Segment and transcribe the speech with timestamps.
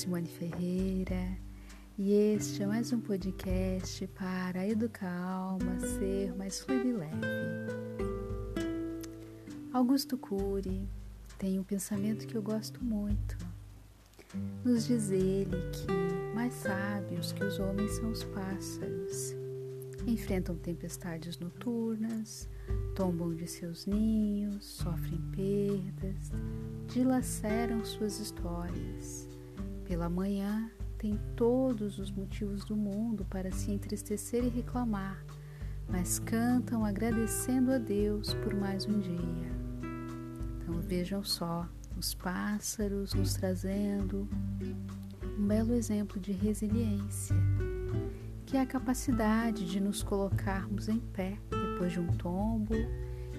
[0.00, 1.36] Simone Ferreira
[1.98, 7.16] e este é mais um podcast para educar a alma ser mais fluida e leve.
[9.72, 10.88] Augusto Cury
[11.38, 13.36] tem um pensamento que eu gosto muito.
[14.64, 19.34] Nos diz ele que mais sábios que os homens são os pássaros.
[20.06, 22.48] Enfrentam tempestades noturnas,
[22.94, 26.32] tombam de seus ninhos, sofrem perdas,
[26.88, 29.28] dilaceram suas histórias.
[29.84, 35.24] Pela manhã, têm todos os motivos do mundo para se entristecer e reclamar,
[35.88, 39.50] mas cantam agradecendo a Deus por mais um dia.
[40.58, 44.28] Então vejam só, os pássaros nos trazendo
[45.38, 47.34] um belo exemplo de resiliência,
[48.50, 52.74] que é a capacidade de nos colocarmos em pé depois de um tombo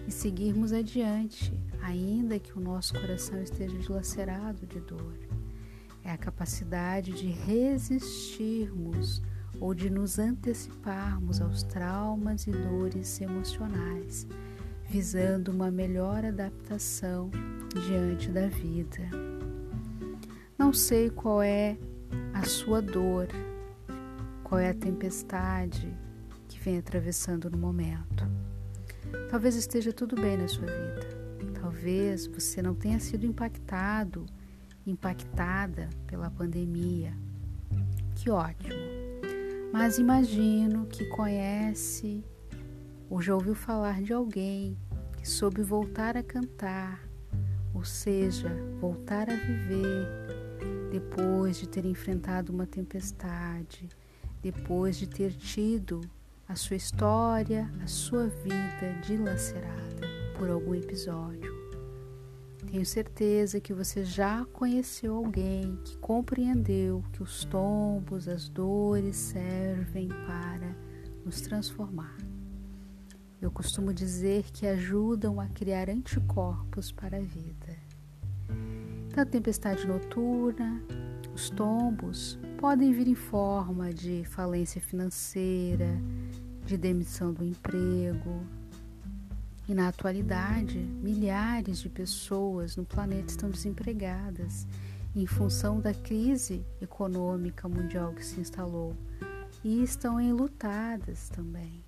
[0.07, 5.19] e seguirmos adiante, ainda que o nosso coração esteja dilacerado de dor.
[6.01, 9.21] É a capacidade de resistirmos
[9.59, 14.25] ou de nos anteciparmos aos traumas e dores emocionais,
[14.89, 17.29] visando uma melhor adaptação
[17.85, 19.09] diante da vida.
[20.57, 21.77] Não sei qual é
[22.33, 23.27] a sua dor,
[24.51, 25.97] qual é a tempestade
[26.49, 28.29] que vem atravessando no momento.
[29.29, 31.07] Talvez esteja tudo bem na sua vida.
[31.57, 34.25] Talvez você não tenha sido impactado,
[34.85, 37.13] impactada pela pandemia.
[38.13, 38.75] Que ótimo.
[39.71, 42.21] Mas imagino que conhece
[43.09, 44.77] ou já ouviu falar de alguém
[45.17, 47.07] que soube voltar a cantar,
[47.73, 48.49] ou seja,
[48.81, 50.09] voltar a viver
[50.91, 53.87] depois de ter enfrentado uma tempestade,
[54.41, 56.01] depois de ter tido
[56.47, 60.07] a sua história, a sua vida dilacerada
[60.37, 61.51] por algum episódio.
[62.69, 70.07] Tenho certeza que você já conheceu alguém que compreendeu que os tombos, as dores servem
[70.07, 70.75] para
[71.25, 72.15] nos transformar.
[73.41, 77.75] Eu costumo dizer que ajudam a criar anticorpos para a vida.
[79.07, 80.81] Então, a tempestade noturna,
[81.33, 85.99] os tombos podem vir em forma de falência financeira,
[86.63, 88.45] de demissão do emprego.
[89.67, 94.67] E na atualidade, milhares de pessoas no planeta estão desempregadas
[95.15, 98.95] em função da crise econômica mundial que se instalou
[99.63, 101.83] e estão enlutadas também.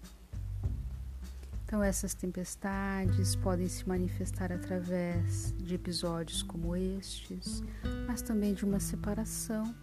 [1.65, 7.61] Então, essas tempestades podem se manifestar através de episódios como estes,
[8.07, 9.82] mas também de uma separação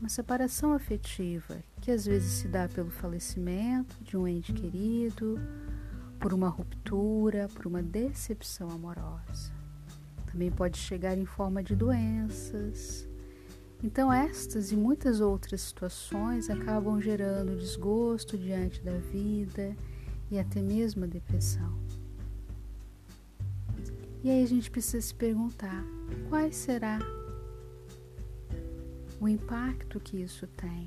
[0.00, 5.38] uma separação afetiva que às vezes se dá pelo falecimento de um ente querido,
[6.20, 9.52] por uma ruptura, por uma decepção amorosa.
[10.30, 13.08] Também pode chegar em forma de doenças.
[13.82, 19.76] Então, estas e muitas outras situações acabam gerando desgosto diante da vida
[20.30, 21.78] e até mesmo a depressão.
[24.22, 25.84] E aí a gente precisa se perguntar:
[26.28, 26.98] quais será
[29.20, 30.86] o impacto que isso tem.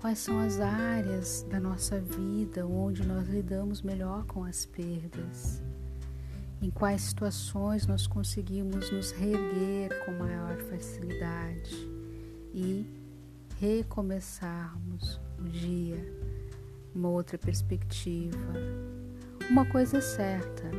[0.00, 5.62] Quais são as áreas da nossa vida onde nós lidamos melhor com as perdas?
[6.60, 11.74] Em quais situações nós conseguimos nos reerguer com maior facilidade
[12.52, 12.84] e
[13.58, 16.04] recomeçarmos o dia,
[16.94, 18.52] uma outra perspectiva?
[19.48, 20.70] Uma coisa é certa,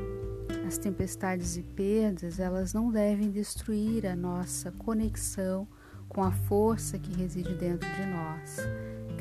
[0.73, 5.67] as tempestades e perdas, elas não devem destruir a nossa conexão
[6.09, 8.57] com a força que reside dentro de nós.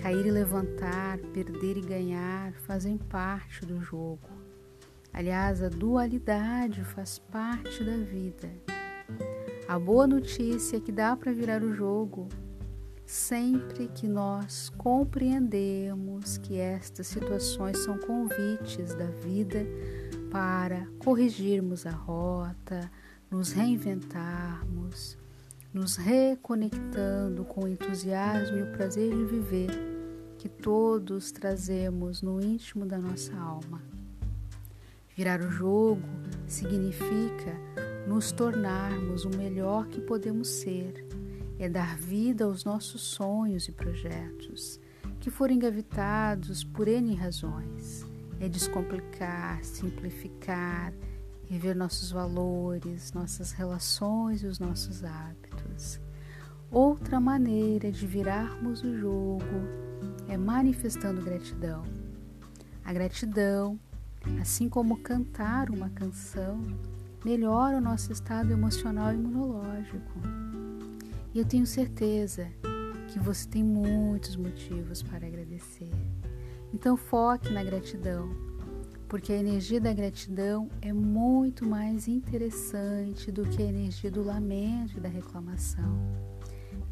[0.01, 4.31] Cair e levantar, perder e ganhar fazem parte do jogo.
[5.13, 8.51] Aliás, a dualidade faz parte da vida.
[9.69, 12.31] A boa notícia é que dá para virar o jogo
[13.05, 19.67] sempre que nós compreendemos que estas situações são convites da vida
[20.33, 22.91] para corrigirmos a rota,
[23.31, 25.19] nos reinventarmos,
[25.75, 29.71] nos reconectando com o entusiasmo e o prazer de viver
[30.39, 33.83] que todos trazemos no íntimo da nossa alma.
[35.15, 36.09] Virar o jogo
[36.47, 37.55] significa
[38.09, 41.07] nos tornarmos o melhor que podemos ser,
[41.59, 44.81] é dar vida aos nossos sonhos e projetos,
[45.21, 48.11] que foram engavetados por N razões
[48.43, 50.93] é descomplicar, simplificar,
[51.49, 56.01] rever nossos valores, nossas relações e os nossos hábitos.
[56.69, 59.45] Outra maneira de virarmos o jogo
[60.29, 61.85] é manifestando gratidão.
[62.85, 63.79] A gratidão,
[64.41, 66.67] assim como cantar uma canção,
[67.25, 70.19] melhora o nosso estado emocional e imunológico.
[71.33, 72.49] E eu tenho certeza
[73.07, 75.91] que você tem muitos motivos para agradecer.
[76.73, 78.31] Então foque na gratidão,
[79.09, 84.97] porque a energia da gratidão é muito mais interessante do que a energia do lamento
[84.97, 85.99] e da reclamação.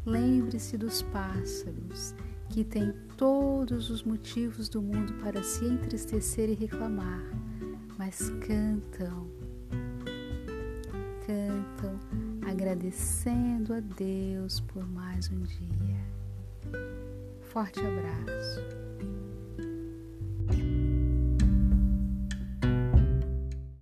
[0.05, 2.13] Lembre-se dos pássaros,
[2.49, 7.23] que têm todos os motivos do mundo para se entristecer e reclamar,
[7.97, 9.27] mas cantam,
[11.25, 11.99] cantam,
[12.47, 16.01] agradecendo a Deus por mais um dia.
[17.41, 18.61] Forte abraço.